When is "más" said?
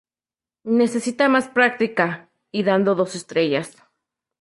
1.29-1.47